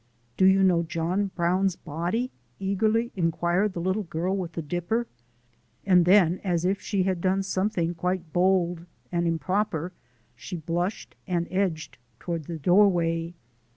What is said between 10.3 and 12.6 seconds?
she blushed and edged toward the